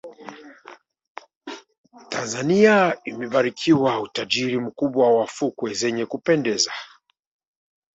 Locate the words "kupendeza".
6.05-6.71